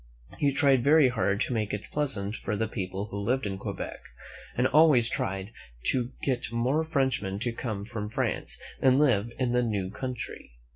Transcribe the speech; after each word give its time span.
He 0.39 0.51
tried 0.51 0.83
very 0.83 1.09
hard 1.09 1.41
to 1.41 1.53
make 1.53 1.73
it 1.75 1.91
pleasant 1.91 2.33
for 2.35 2.55
the 2.55 2.67
people 2.67 3.05
who 3.11 3.19
lived' 3.19 3.45
in 3.45 3.59
Quebec, 3.59 3.99
and 4.57 4.65
always 4.65 5.07
tried 5.07 5.51
to 5.89 6.11
get 6.23 6.51
more 6.51 6.83
French 6.83 7.21
men 7.21 7.37
to 7.37 7.51
come 7.51 7.85
from 7.85 8.09
France 8.09 8.57
and 8.81 8.97
live 8.97 9.31
in 9.37 9.51
the 9.51 9.61
new 9.61 9.91
country. 9.91 10.53